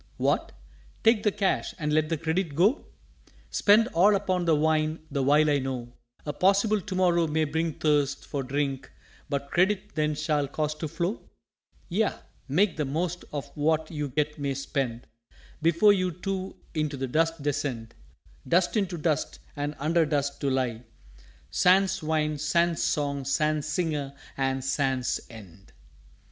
[0.17, 0.51] _""What!
[1.03, 2.87] take the Cash and let the Credit go?
[3.51, 5.93] Spend all upon the Wine the while I know
[6.25, 8.91] A possible To morrow may bring thirst For Drink
[9.29, 11.29] but Credit then shall cause to flow?"
[11.91, 15.05] "_Yea, make the most of what you yet may spend,
[15.61, 17.93] Before we too into the Dust descend;
[18.47, 20.81] Dust into Dust, and under Dust, to lie,
[21.51, 25.73] Sans Wine, sans Song, sans Singer, and sans End!